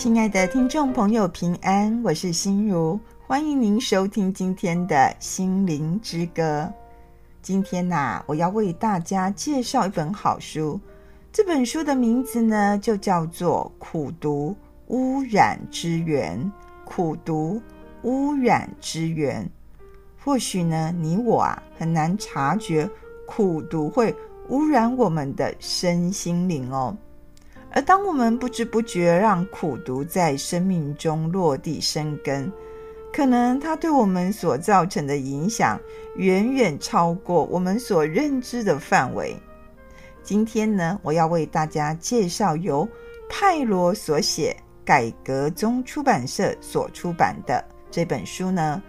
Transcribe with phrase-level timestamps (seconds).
[0.00, 6.72] 亲爱的听众朋友，平安，我是心如，欢迎您收听今天的心灵之歌。
[7.42, 10.80] 今天呐、我要为大家介绍一本好书，
[11.30, 14.56] 这本书的名字呢，就叫做《苦读
[14.86, 16.42] 污染之源》。
[16.86, 17.60] 苦读
[18.00, 19.46] 污染之源，
[20.24, 22.88] 或许呢，你我啊，很难察觉
[23.26, 24.16] 苦读会
[24.48, 26.96] 污染我们的身心灵哦。
[27.72, 32.52] 而当我们不知不觉让苦毒在生命中落地生根，
[33.12, 35.80] 可能它对我们所造成的影响
[36.16, 39.36] 远远超过我们所认知的范围。
[40.22, 42.88] 今天呢，我要为大家介绍由
[43.28, 48.82] 派罗所写、改革宗出版社所出版的这本书呢，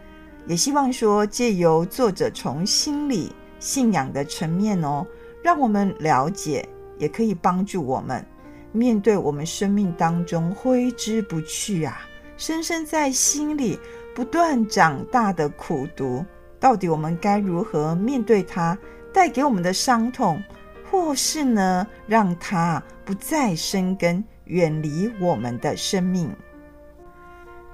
[0.47, 5.05] 也希望说借由作者从心理信仰的层面哦，
[5.43, 8.25] 让我们了解，也可以帮助我们。
[8.71, 13.77] 面对我们生命当中挥之不去啊，深深在心里
[14.15, 16.25] 不断长大的苦毒，
[16.59, 18.77] 到底我们该如何面对它
[19.13, 20.41] 带给我们的伤痛，
[20.89, 26.33] 或是呢，让它不再生根，远离我们的生命？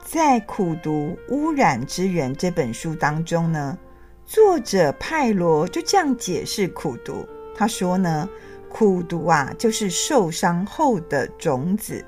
[0.03, 3.77] 在《苦毒污染之源》这本书当中呢，
[4.25, 8.27] 作者派罗就这样解释苦毒，他说呢。
[8.69, 12.03] 苦毒啊，就是受伤后的种子。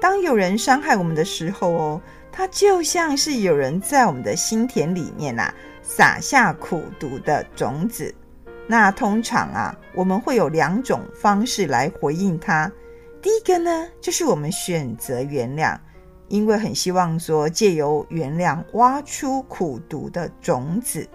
[0.00, 2.00] 当有人伤害我们的时候哦，
[2.32, 8.12] 它就像是有人在我们的心田里面呐、啊，撒下苦毒的种子。
[8.66, 12.70] 那通常啊，我们会有两种方式来回应它。
[13.20, 15.78] 第一个呢，就是我们选择原谅，
[16.28, 21.06] 因为很希望说借由原谅挖出苦毒的种子。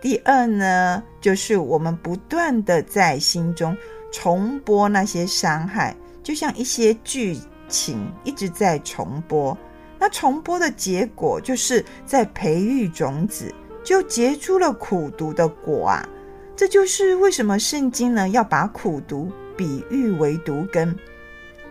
[0.00, 3.76] 第二呢，就是我们不断的在心中。
[4.14, 5.92] 重播那些伤害，
[6.22, 7.36] 就像一些剧
[7.68, 9.58] 情一直在重播。
[9.98, 16.08] 那重播的结果，就是在培育种子，就结出了苦毒的果啊！
[16.54, 20.96] 这就是为什么圣经呢要把苦毒比喻为毒根。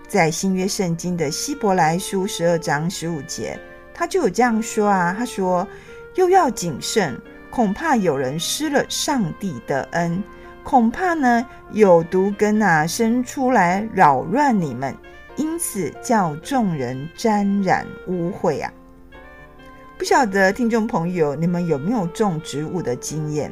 [0.05, 3.57] 在新约圣经的希伯来书十二章十五节，
[3.93, 5.65] 他就有这样说啊：他说，
[6.15, 7.17] 又要谨慎，
[7.49, 10.21] 恐怕有人失了上帝的恩。
[10.63, 14.95] 恐怕呢，有毒根啊生出来扰乱你们，
[15.35, 18.71] 因此叫众人沾染污秽啊。
[19.97, 23.51] 不晓得听众朋友，你们有没有种植物的经验？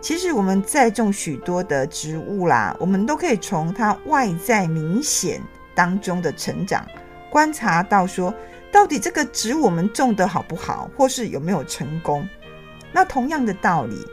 [0.00, 5.40] 其实我们在种许多的植物啦，我们都可以从它外在明显
[5.74, 6.86] 当中的成长，
[7.30, 8.32] 观察到说，
[8.70, 12.28] 到底这个植物我们种的好不好，或是有没有成功。
[12.92, 14.06] 那同样的道理。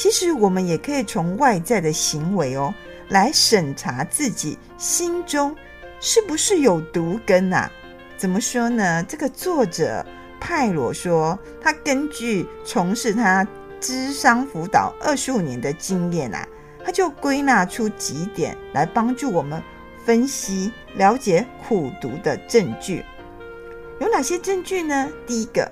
[0.00, 2.72] 其实我们也可以从外在的行为哦，
[3.10, 5.54] 来审查自己心中
[6.00, 7.70] 是不是有毒根啊？
[8.16, 9.04] 怎么说呢？
[9.06, 10.02] 这个作者
[10.40, 13.46] 派罗说，他根据从事他
[13.78, 16.48] 咨商辅导二十五年的经验啊，
[16.82, 19.62] 他就归纳出几点来帮助我们
[20.02, 23.04] 分析了解苦毒的证据。
[24.00, 25.10] 有哪些证据呢？
[25.26, 25.70] 第一个，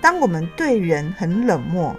[0.00, 1.92] 当我们对人很冷漠。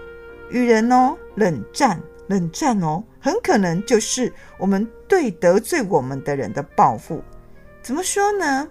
[0.49, 7.23] 与人哦冷战，冷战哦，很可能就是我们对得罪我们的人的报复。
[7.81, 8.67] 怎么说呢？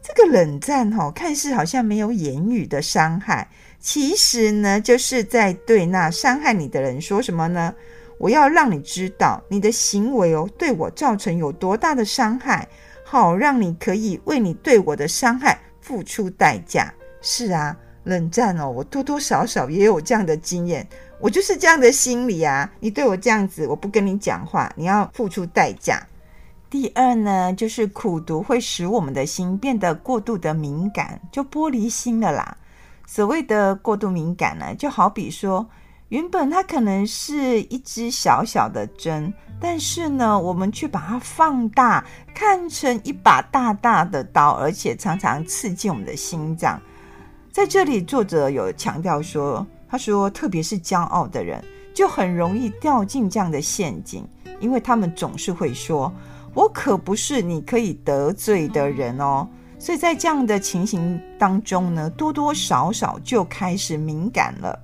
[0.00, 3.48] 这个冷战、哦，看似好像没有言语的伤害，
[3.78, 7.74] 其实呢，就是在对那伤害你的人说什么呢？
[8.18, 12.66] 我要让你知道你的行为哦，对我造成有多大的伤害，
[13.04, 16.92] 好让你可以为你对我的伤害付出代价。
[17.20, 17.76] 是啊。
[18.08, 20.88] 冷战哦，我多多少少也有这样的经验，
[21.20, 22.68] 我就是这样的心理啊。
[22.80, 26.02] 你对我这样子，我不跟你讲话，你要付出代价。
[26.70, 32.56] 第二呢，就是苦毒会使我们的心变得过度的敏感，就玻璃心了啦。
[33.06, 35.66] 所谓的过度敏感呢，就好比说，
[36.08, 39.30] 原本它可能是一支小小的针，
[39.60, 42.02] 但是呢，我们却把它放大，
[42.34, 46.80] 看成一把大大的刀，而且常常刺进我们的心脏。
[47.58, 51.60] 在这里，作者有强调说：“他说，特别是骄傲的人，
[51.92, 54.24] 就很容易掉进这样的陷阱，
[54.60, 56.12] 因为他们总是会说
[56.54, 59.44] ：‘我可不是你可以得罪的人哦。’
[59.76, 64.78] 所以在这样的情形当中呢，多多少少就开始敏感了。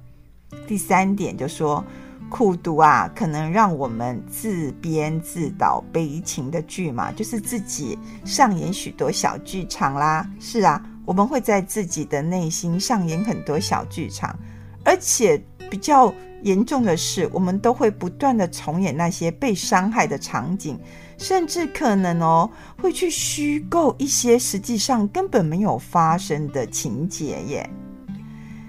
[0.67, 1.85] 第三点就说，
[2.29, 10.29] 苦读啊，可能让我们自编自导悲情的剧嘛，就是自己上演许多小剧场啦。
[10.41, 14.39] 是啊。”我们会在自己的内心上演很多小剧场，
[14.85, 16.13] 而且比较
[16.43, 20.79] 严重的是，我们都会不断的重演那些被伤害的场景，
[21.19, 27.69] 甚至可能哦，会去虚构一些实际上根本没有发生的情节耶。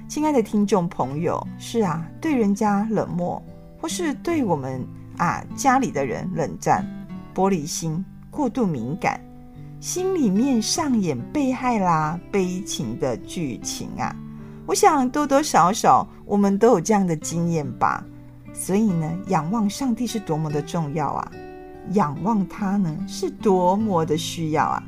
[0.07, 3.41] 亲爱的听众朋友，是啊，对人家冷漠，
[3.81, 4.85] 或是对我们
[5.17, 6.85] 啊家里的人冷战、
[7.33, 9.19] 玻璃心、过度敏感，
[9.85, 14.15] 心里面上演被害啦、悲情的剧情啊。
[14.65, 18.03] 我想多多少少我们都有这样的经验吧。
[18.51, 21.31] 所以呢，仰望上帝是多么的重要啊！
[21.91, 24.83] 仰望他呢是多么的需要啊！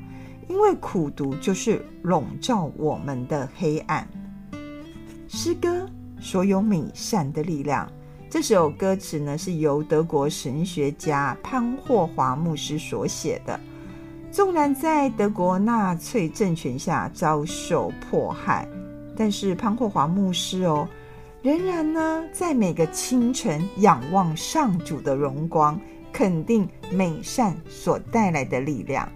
[0.47, 4.07] 因为苦毒就是笼罩我们的黑暗。
[5.27, 5.88] 诗歌
[6.19, 7.88] 所有美善的力量，
[8.31, 13.59] 这首歌词呢是由德国神学家潘霍华牧师所写的。
[14.37, 18.69] 纵然在德国纳粹政权下遭受迫害，
[19.15, 20.87] 但是潘霍华牧师哦，
[21.41, 25.81] 仍然呢在每个清晨仰望上主的荣光，
[26.13, 29.11] 肯定美善所带来的力量。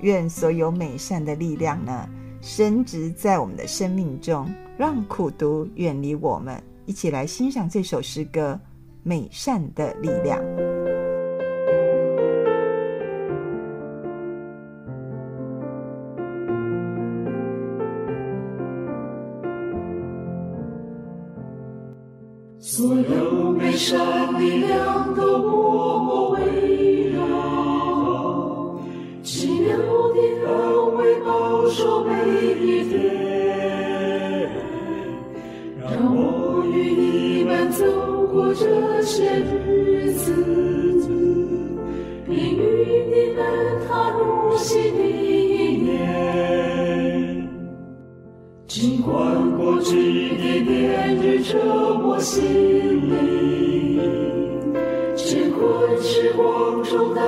[0.00, 2.08] 愿所有美善的力量呢，
[2.40, 4.48] 深植在我们的生命中。
[4.78, 8.58] 让苦毒远离我们，一起来欣赏这首诗歌
[9.02, 10.40] 《美善的力量》。
[22.66, 27.20] 所有悲伤力量都默默围绕，
[29.22, 30.18] 奇妙的
[30.48, 32.10] 安慰保守每
[32.64, 32.98] 一天。
[35.78, 37.84] 让我与你们走
[38.32, 40.32] 过这些日子，
[42.26, 43.44] 并与你们
[43.86, 45.04] 踏入新的
[49.04, 52.42] 团国军的点缀着我心
[53.10, 54.00] 里，
[55.14, 57.20] 乾坤时光中带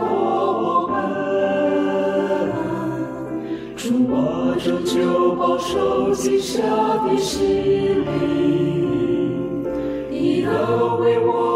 [0.00, 0.08] 过
[0.64, 0.98] 我们，
[3.76, 6.60] 主我这究保守记下
[7.06, 9.64] 的心灵，
[10.10, 11.55] 你能为我。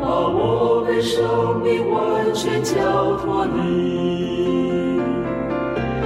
[0.00, 5.00] 把我们生命完全交托你，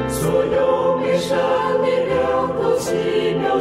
[0.09, 1.39] 所有美善
[1.83, 3.59] 力量都奇妙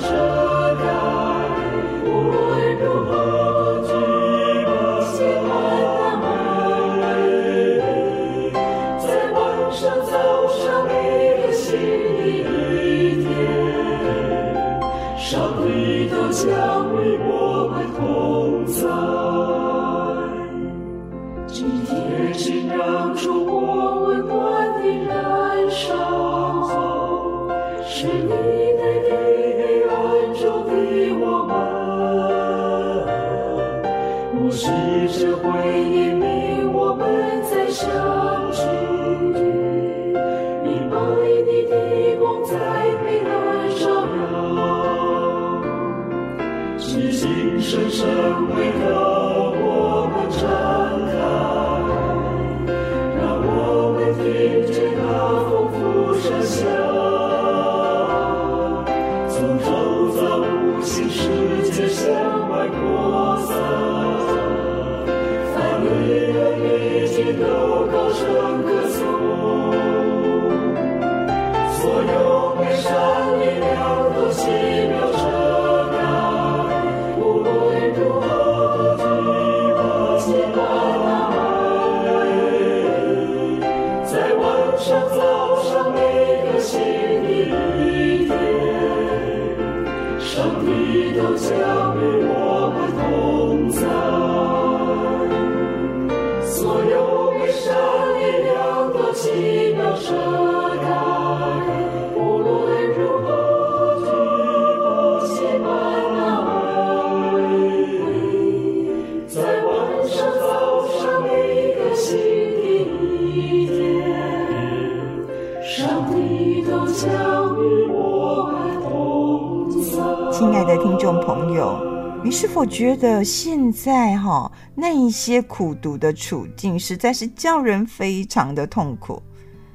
[122.41, 129.21] 是否觉得现在哈那一些苦毒的处境实在是叫人非常的痛苦？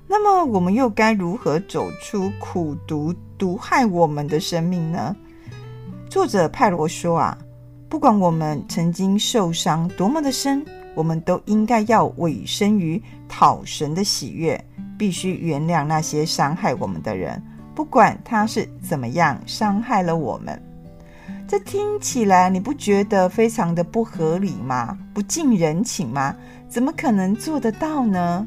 [0.08, 5.14] 那么我们又该如何走出苦毒毒害我们的生命呢？
[6.10, 7.38] 作者派罗说啊，
[7.88, 14.60] 不管我们曾经受伤多么的深，我们都应该要委身于讨神的喜悦，
[14.98, 17.40] 必须原谅那些伤害我们的人，
[17.76, 20.60] 不管他是怎么样伤害了我们。
[21.48, 24.98] 这听起来你不觉得非常的不合理吗？
[25.14, 26.34] 不近人情吗？
[26.68, 28.44] 怎么可能做得到呢？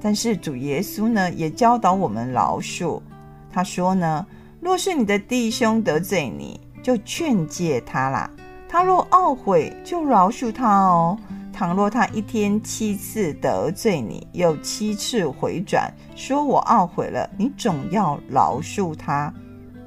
[0.00, 3.02] 但是主耶稣呢，也教导我们饶恕。
[3.50, 4.24] 他说呢，
[4.60, 8.30] 若是你的弟兄得罪你，就劝诫他啦。
[8.68, 11.18] 他若懊悔，就饶恕他哦。
[11.52, 19.34] 倘若他一天七次得罪你，又七次回转，说我懊悔了，你总要饶恕他。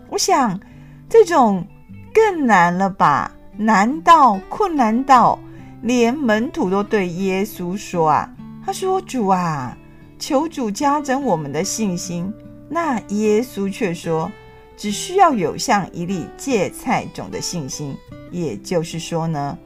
[0.09, 0.59] 我想
[1.07, 1.65] 这种。
[2.13, 3.31] 更难了吧？
[3.57, 5.37] 难道困难到
[5.81, 8.29] 连门徒都对耶稣说啊？
[8.65, 9.77] 他说：“主啊，
[10.17, 12.33] 求主加增我们的信心。”
[12.69, 14.31] 那耶稣却说
[14.77, 17.95] ：“只需要有像一粒芥菜种的信心。”
[18.31, 19.57] 也就是说呢，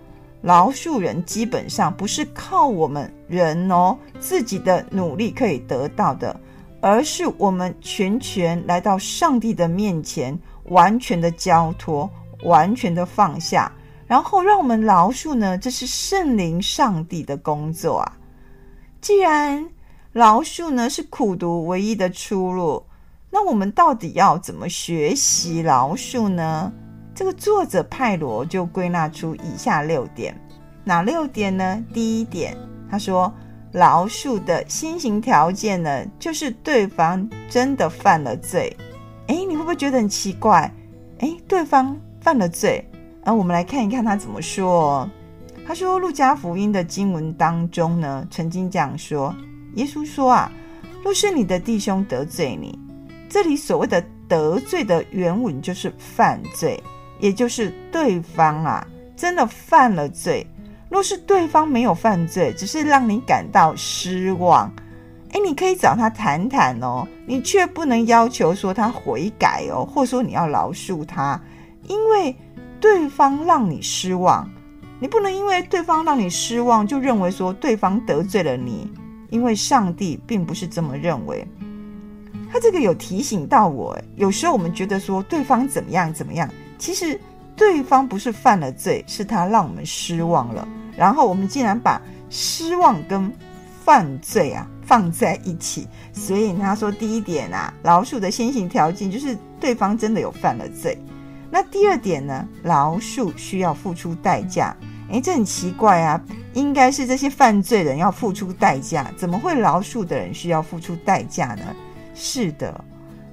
[0.41, 6.35] 饶恕人基本上不是靠我们人哦自己的努力可以得到的，
[6.81, 10.37] 而是我们全权来到上帝的面前，
[10.69, 12.09] 完全的交托。
[12.43, 13.71] 完全的放下，
[14.07, 15.57] 然后让我们饶恕呢？
[15.57, 18.17] 这是圣灵上帝的工作啊！
[19.01, 19.67] 既然
[20.11, 22.85] 饶恕呢是苦读唯一的出路，
[23.31, 26.71] 那我们到底要怎么学习饶恕呢？
[27.13, 30.39] 这个作者派罗就归纳出以下六点，
[30.83, 31.83] 哪六点呢？
[31.93, 32.55] 第一点，
[32.89, 33.33] 他说
[33.71, 38.75] 饶恕的先行条件呢，就是对方真的犯了罪。
[39.27, 40.71] 诶，你会不会觉得很奇怪？
[41.19, 41.97] 诶，对方。
[42.25, 42.83] 犯了罪，
[43.23, 45.07] 啊，我们来看一看他怎么说。
[45.67, 49.31] 他说，《路加福音》的经文当中呢，曾经讲说，
[49.75, 50.51] 耶稣说啊，
[51.03, 52.79] 若是你的弟兄得罪你，
[53.29, 56.81] 这里所谓的得罪的原文就是犯罪，
[57.19, 58.83] 也就是对方啊
[59.15, 60.47] 真的犯了罪。
[60.89, 64.73] 若是对方没有犯罪，只是让你感到失望，
[65.31, 71.39] 哎，你可以找他谈谈哦，你却不能要求说他悔改哦，或者说你要饶恕他。
[71.87, 72.35] 因为
[72.79, 74.49] 对方让你失望，
[74.99, 78.91] 你不能因为对方让你失望就认为说对方得罪了你，
[79.29, 81.47] 因为上帝并不是这么认为。
[82.51, 87.19] 他这个有提醒到我，有时候我们觉得说对方怎么样怎么样，其实
[87.55, 90.67] 对方不是犯了罪，是他让我们失望了。
[90.95, 93.29] 然后我们竟然把失望跟
[93.83, 100.97] 犯罪啊放在一起，所以他说第一点啊，老鼠的先行条件就是对方真的有犯了罪。
[101.55, 102.45] 那第二点呢？
[102.61, 104.75] 饶恕需要付出代价。
[105.09, 106.21] 诶，这很奇怪啊！
[106.53, 111.63] 应该是这些犯罪人要付出代价，怎么会饶恕的人需要付出代价呢？
[112.13, 112.83] 是的，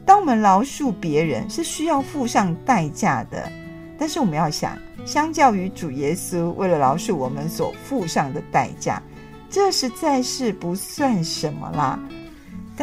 [0.07, 3.50] 当我们饶恕别人是需要付上代价的。
[3.99, 9.02] 但是我们要想，相较于主耶稣为了饶恕我们所付上的代价，
[9.50, 11.99] 这实在是不算什么啦。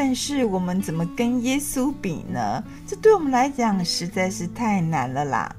[0.01, 2.63] 但是我们怎么跟耶稣比呢？
[2.87, 5.53] 这对我们来讲实在是太难了啦。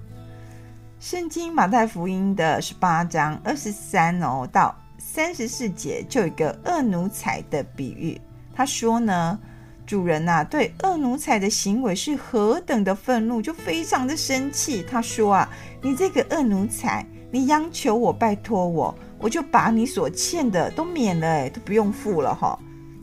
[0.98, 8.18] 圣经马太福音的十八章二十三哦到三十四节就有一个恶奴才的比喻。
[8.54, 9.38] 他说呢，
[9.86, 14.82] 主人呐、啊、对恶奴才的行为是何等的愤怒，就非常的生气。
[14.82, 15.50] 他说啊，
[15.82, 22.58] 你这个恶奴才，你央求我，拜托我，我就把你所欠的都免了，哎，都不用付了哈。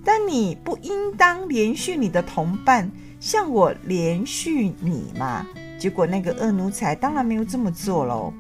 [0.08, 5.46] 但你不应当连续你的同伴，像我连续你吗？
[5.78, 8.34] 结果那个恶奴才当然没有这么做喽。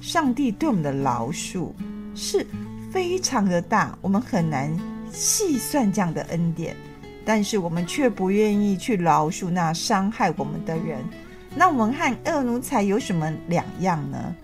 [0.00, 1.72] 上帝对我们的饶恕
[2.14, 2.46] 是
[2.90, 4.74] 非常的大，我们很难
[5.12, 6.74] 细算这样的恩典，
[7.22, 11.04] 但是我们却不愿意去饶恕那伤害我们的人。
[11.54, 14.34] 那我们和恶奴才有什么两样呢？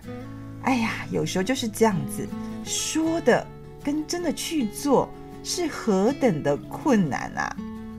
[0.60, 2.28] 哎呀，有时候就是这样子，
[2.64, 3.46] 说的
[3.82, 5.08] 跟真的去做。
[5.42, 7.56] 是何等的困难啊！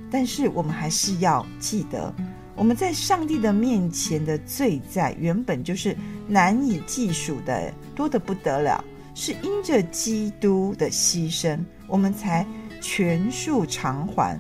[0.10, 2.14] 但是我们还是要记得，
[2.56, 5.96] 我们在上帝的面前的罪债原本就是
[6.28, 8.84] 难以计数的，多得不得了。
[9.14, 12.46] 是因着基督的牺牲，我们才
[12.80, 14.40] 全数偿还。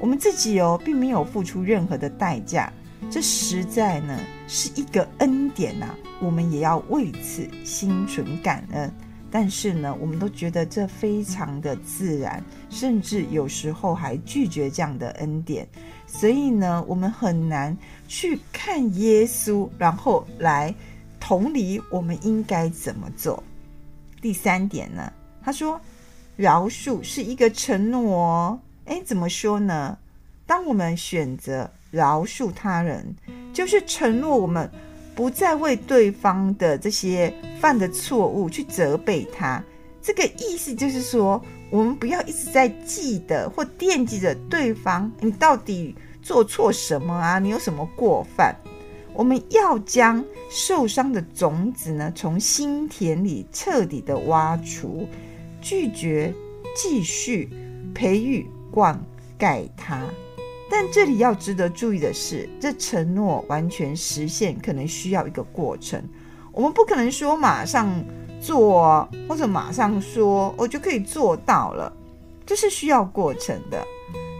[0.00, 2.72] 我们自己哦，并没有付出任何的代价，
[3.10, 5.98] 这实在呢是一个恩典呐、啊。
[6.20, 8.92] 我们也要为此心存感恩。
[9.30, 15.68] 但是呢，我们都觉得这非常的自然，甚至有时候还拒绝这样的恩典。
[16.06, 20.74] 所以呢，我们很难去看耶稣，然后来
[21.20, 23.42] 同理我们应该怎么做。
[24.20, 25.80] 第三点呢，他说，
[26.36, 28.60] 饶恕是一个承诺哦。
[28.86, 29.98] 诶，怎么说呢？
[30.46, 33.14] 当我们选择饶恕他人，
[33.52, 34.70] 就是承诺我们
[35.18, 39.60] 不再为对方的这些犯的错误去责备他。
[40.00, 47.40] 这个意思就是说，我们不要一直在记得或惦记着对方，你到底做错什么啊？
[47.40, 48.54] 你有什么过犯？
[49.12, 55.08] 我们要将受伤的种子呢，从心田里彻底的挖除，
[55.60, 56.32] 拒绝
[56.76, 57.50] 继续
[57.92, 58.46] 培育。
[58.70, 58.96] 灌
[59.36, 59.98] 溉它，
[60.70, 66.02] 但这里要值得注意的是，这承诺完全实现可能需要一个过程。
[66.52, 67.88] 我们不可能说马上
[68.40, 71.92] 做，或者马上说我就可以做到了，
[72.44, 73.82] 这是需要过程的。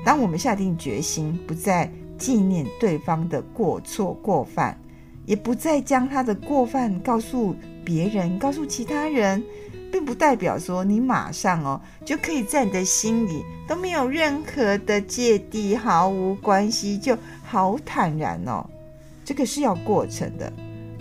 [0.04, 4.78] 当我们下定决心，不再纪念对方的过错过犯，
[5.24, 7.54] 也不再将他的过犯告诉
[7.84, 9.42] 别人，告诉其他人。
[9.90, 18.64] 并不代表说你马上哦就可以在你的心里都没有任何的芥蒂，毫无关系，就好坦然哦。
[19.24, 20.52] 这个是要过程的，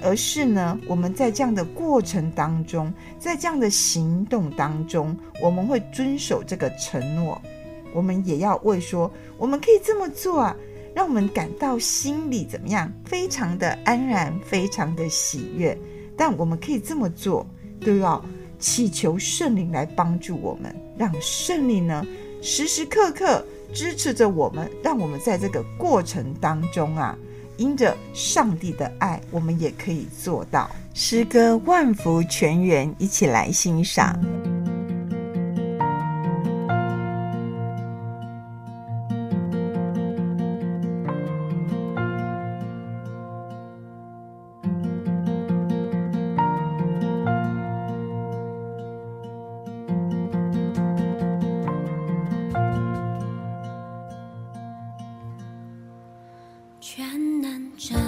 [0.01, 7.41] 而是呢，我们在这样的过程当中，在这样的行动当中，我们会遵守这个承诺。
[7.93, 10.55] 我们也要为说我们可以这么做啊，
[10.93, 12.91] 让我们感到心里怎么样？
[13.05, 15.77] 非常的安然，非常的喜悦。
[16.17, 17.47] 但我们可以这么做，
[17.85, 18.23] 都要。
[18.59, 22.05] 祈求圣灵来帮助我们，让圣灵呢
[22.41, 23.43] 时时刻刻
[23.73, 27.17] 支持着我们，让我们在这个过程当中啊，
[27.57, 30.69] 因着上帝的爱，我们也可以做到。
[30.93, 34.56] 诗歌万福泉源，一起来欣赏。
[57.77, 58.06] 着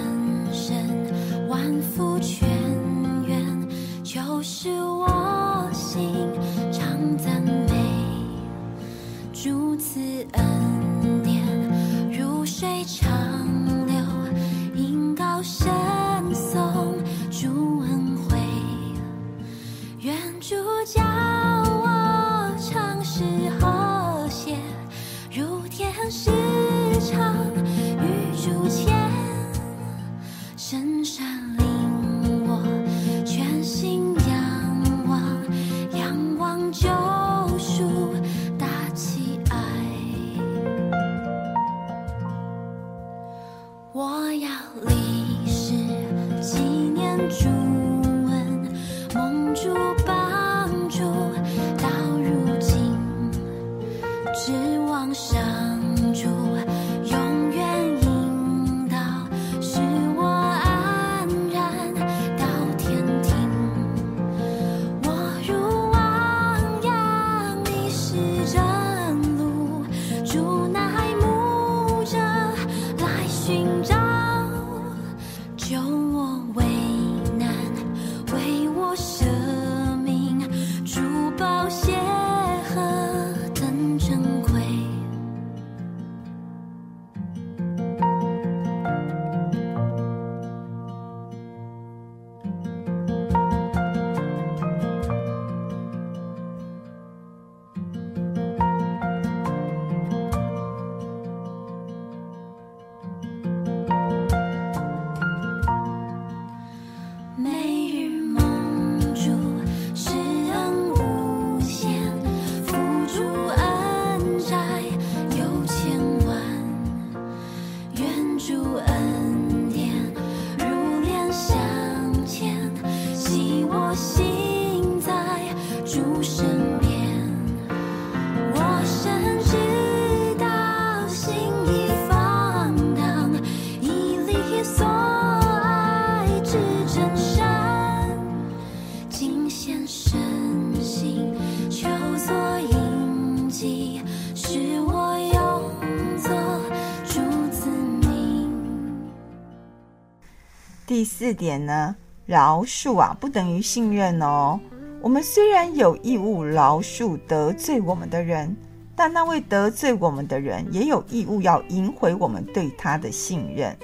[151.30, 151.94] 四点呢，
[152.26, 154.58] 饶恕啊，不等于信任哦。
[155.00, 158.56] 我们虽然有义务饶恕得罪我们的人，
[158.96, 163.76] 但那位得罪我们的人也有义务要赢回我们对他的信任。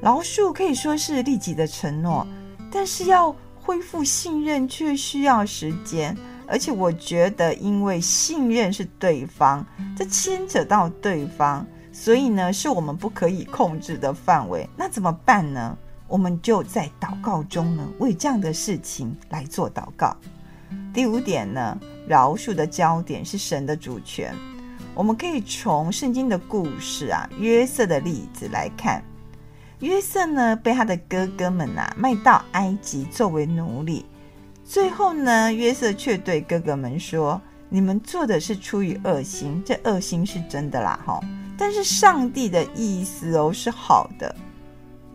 [0.00, 2.24] 饶恕可以说是立即的承诺，
[2.70, 6.16] 但是要恢复信任却需要时间。
[6.46, 14.68] 而且我觉得，因为信任是对方，这牵扯到对方，所以呢，是我们不可以控制的范围。
[14.76, 15.76] 那怎么办呢？
[16.08, 20.16] 我们就在祷告中呢，为这样的事情来做祷告。
[20.92, 24.34] 第五点呢，饶恕的焦点是神的主权。
[24.94, 29.02] 我们可以从圣经的故事啊，约瑟的例子来看。
[29.80, 34.06] 约瑟呢，被他的哥哥们啊卖到埃及作为奴隶。
[34.64, 41.20] 最后呢，约瑟却对哥哥们说：“你们做的是出于恶心，这恶心是真的啦，哈！
[41.58, 44.34] 但是上帝的意思哦是好的。”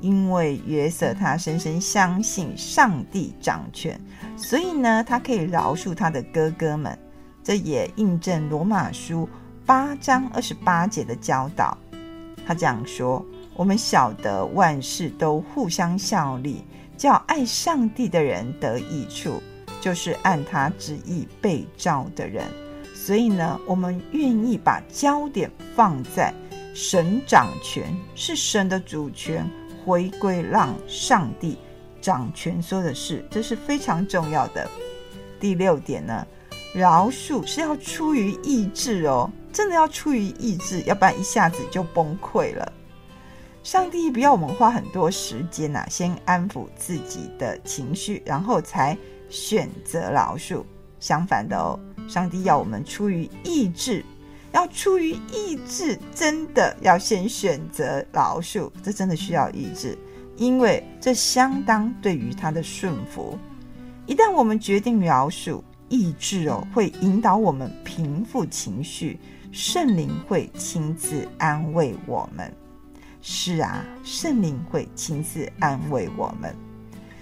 [0.01, 3.99] 因为约瑟他深深相信上帝掌权，
[4.35, 6.97] 所以呢，他可以饶恕他的哥哥们。
[7.43, 9.27] 这也印证罗马书
[9.65, 11.77] 八章二十八节的教导。
[12.45, 16.63] 他这样说：“我们晓得万事都互相效力，
[16.97, 19.41] 叫爱上帝的人得益处，
[19.79, 22.45] 就是按他旨意被召的人。”
[22.93, 26.31] 所以呢，我们愿意把焦点放在
[26.75, 29.49] 神掌权，是神的主权。
[29.83, 31.57] 回归让上帝
[32.01, 34.69] 掌权说的事，这是非常重要的。
[35.39, 36.25] 第六点呢，
[36.73, 42.73] 饶恕是要出于意志哦，真的要出于意志，要不然一下子就崩溃了。
[43.63, 48.97] 上帝不要我们花很多时间呐、啊，先安抚自己的情绪，然后才
[49.29, 50.63] 选择饶恕。
[50.99, 54.05] 相反的哦，上帝要我们出于意志。
[54.51, 59.97] 要出于意志，真的要先选择饶恕，这真的需要意志，
[60.35, 63.37] 因为这相当对于他的顺服。
[64.05, 69.17] 一旦我们决定饶恕，意志哦会引导我们平复情绪，
[69.51, 72.53] 圣灵会亲自安慰我们。
[73.21, 76.53] 是啊，圣灵会亲自安慰我们。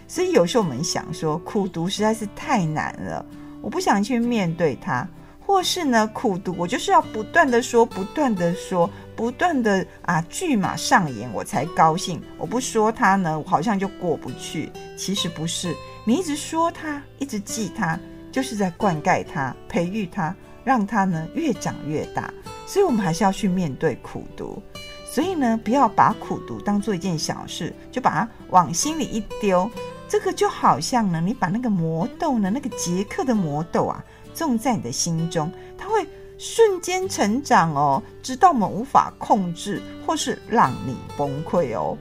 [0.08, 3.24] 所以有时候我们想说，苦读实在是太难了，
[3.62, 5.08] 我不想去面对它。
[5.50, 12.22] 或是呢，苦毒，我就是要不断的说，不断的说，不断的啊，剧码上演，我才高兴。
[12.38, 14.72] 我不说他呢，我好像就过不去。
[14.96, 18.00] 其实不是，你一直说他，一直记他，
[18.32, 22.32] 就是在灌溉他，培育他，让他呢越长越大。
[22.68, 24.62] 所以，我们还是要去面对苦毒。
[25.04, 29.68] 所以呢，不要把苦毒当做一件小事，就把它往心里一丢。
[30.08, 34.04] 这个就好像呢，你把那个魔豆呢，那个杰克的魔豆啊。
[34.46, 41.98] 种在你的心中，它会瞬间成长哦，直到我们无法控制，或是让你崩溃哦。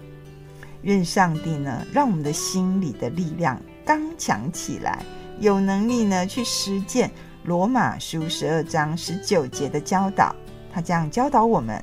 [0.82, 5.02] 愿上帝呢，让我们的心里的力量刚强起来，
[5.40, 7.10] 有能力呢去实践
[7.44, 10.34] 罗马书十二章十九节的教导。
[10.72, 11.82] 他这样教导我们：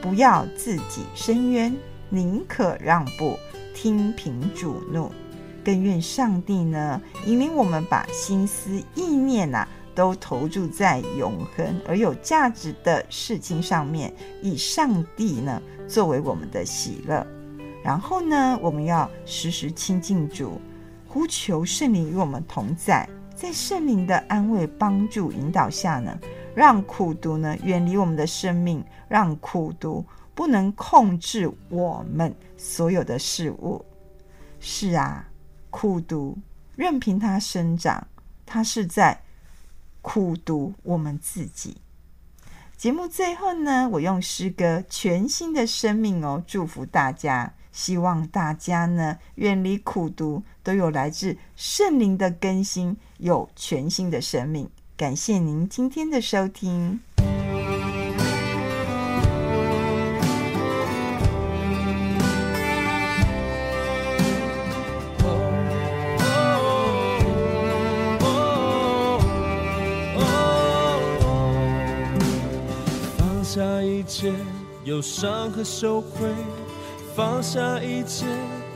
[0.00, 1.74] 不要自己伸冤，
[2.10, 3.36] 宁可让步，
[3.74, 5.10] 听凭主怒。
[5.64, 9.66] 更愿上帝呢，引领我们把心思意念呐、
[9.98, 17.26] 都投注在永恒而有价值的事情上面，以上帝呢作为我们的喜乐。
[17.82, 20.60] 然后呢，我们要时时亲近主，
[21.08, 26.16] 呼求圣灵与我们同在，在圣灵的安慰、帮助、引导下呢，
[26.54, 33.84] 让苦毒呢远离我们的生命，让苦毒不能控制我们所有的事物。
[34.60, 35.28] 是啊，
[35.70, 36.38] 苦毒
[36.76, 38.06] 任凭它生长，
[38.46, 39.20] 它是在。
[40.00, 41.76] 苦读我们自己。
[42.76, 47.54] 节目最后呢，我用诗歌《全新的生命》哦，祝福大家。
[47.70, 54.68] 希望大家呢，远离苦读，都有来自圣灵的更新，有全新的生命。
[54.96, 57.00] 感谢您今天的收听。
[74.18, 74.32] 切
[74.82, 76.28] 忧伤和羞愧，
[77.14, 78.26] 放下一切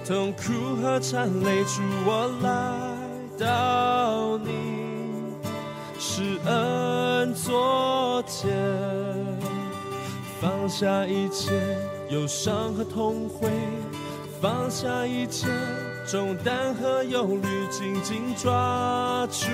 [0.07, 2.78] 痛苦和缠累，主我来
[3.37, 5.35] 到你
[5.98, 8.52] 施恩座前，
[10.40, 11.50] 放下一切
[12.09, 13.50] 忧伤和痛悔，
[14.40, 15.48] 放下一切
[16.07, 19.48] 重担和忧虑，紧紧抓住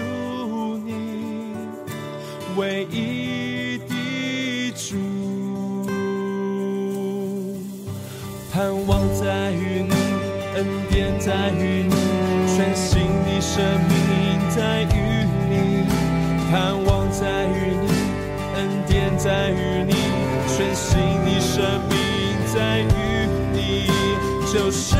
[0.84, 1.56] 你。
[2.58, 3.57] 唯一
[8.58, 9.94] 盼望在于你，
[10.56, 11.94] 恩典在于你，
[12.56, 15.86] 全新的生命在于你。
[16.50, 17.88] 盼望在于你，
[18.56, 19.94] 恩典在于你，
[20.48, 21.96] 全新的生命
[22.52, 23.86] 在于你。
[24.52, 24.96] 就是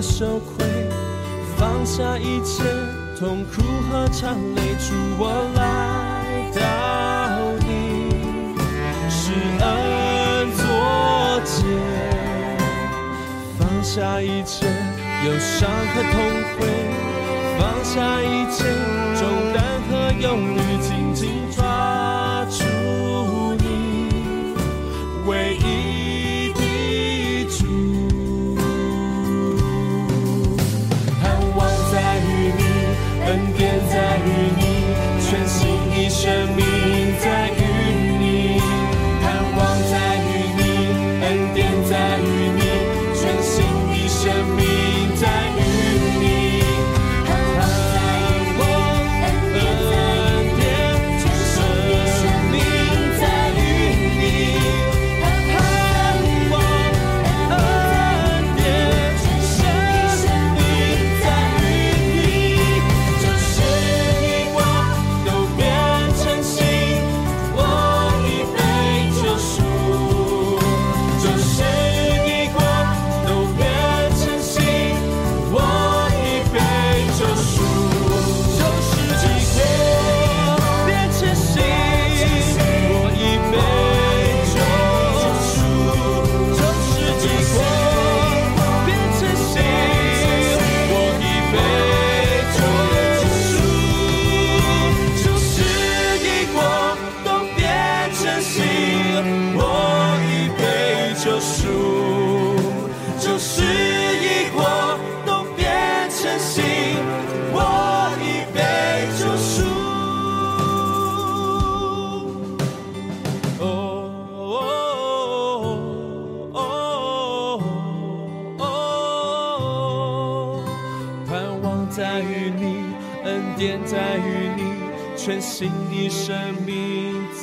[0.00, 0.64] 羞愧，
[1.56, 2.62] 放下一切
[3.18, 6.60] 痛苦和缠累，主我来到
[7.66, 8.54] 你，
[9.10, 9.66] 施恩
[10.52, 10.60] 作
[11.44, 11.64] 结，
[13.58, 14.66] 放下一切
[15.24, 16.16] 忧伤和痛
[16.58, 16.58] 悔，
[17.58, 18.64] 放下一切
[19.18, 19.20] 重
[19.52, 19.58] 担
[19.90, 20.58] 和忧虑，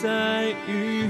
[0.05, 1.09] 在于你。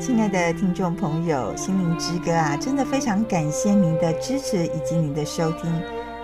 [0.00, 5.72] 亲爱的听众朋友，心灵之歌啊，真的非常感谢您的支持以及您的收听。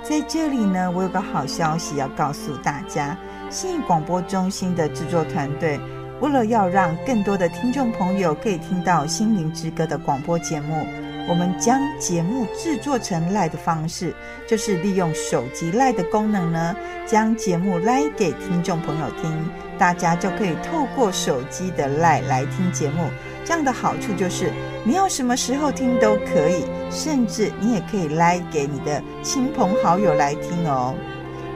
[0.03, 3.17] 在这里呢，我有个好消息要告诉大家，
[3.51, 5.79] 信义广播中心的制作团队，
[6.21, 10.85] 为了要让更多的听众朋友可以听到心灵之歌的广播节目。
[11.29, 14.15] 我们将节目制作成 LINE 的方式，
[14.47, 19.33] 就是利用手机 LINE 的功能呢，将节目赖给听众朋友听，
[19.79, 23.05] 大家就可以透过手机的赖来听节目。
[23.45, 24.53] 这样的好处就是，
[24.85, 30.95] 你要什么时候听都可以，甚至你也可以赖给你的亲朋好友来听哦。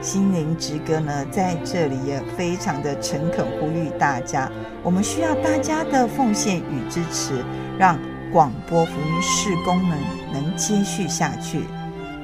[0.01, 4.49] 心灵之歌呢，在这里也非常的诚恳呼吁大家，
[4.83, 7.43] 我们需要大家的奉献与支持，
[7.77, 7.99] 让。
[8.31, 9.97] 广播福音事功能
[10.33, 11.61] 能接续下去。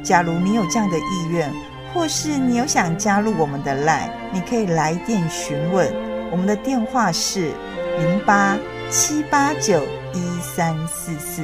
[0.04, 1.52] 假如你有这样的意愿，
[1.94, 5.92] 或是你有想加入我们的 LINE，你可以来电询问。
[6.32, 7.52] 我们的电话是
[8.00, 8.58] 零八
[8.90, 11.42] 七八九一三四四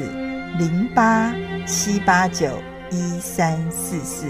[0.58, 1.34] 零八
[1.65, 2.48] 七八九
[2.89, 4.26] 一三四四。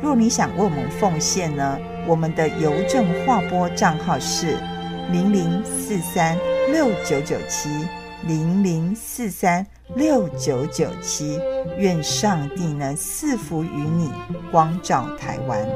[0.00, 4.56] 若你想为我们奉献呢，我们的邮政划拨账号是
[5.12, 6.36] 零零四三
[6.72, 7.68] 六九九七。
[8.26, 11.40] 零零四三六九九七，
[11.78, 14.10] 愿上帝呢赐福于你，
[14.50, 15.66] 光照台湾。